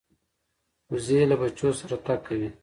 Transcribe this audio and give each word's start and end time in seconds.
وزې 0.91 1.21
له 1.31 1.35
بچو 1.41 1.69
سره 1.79 1.95
تګ 2.05 2.19
کوي 2.27 2.49